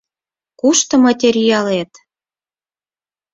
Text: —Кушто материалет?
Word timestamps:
—Кушто 0.59 0.93
материалет? 1.05 1.91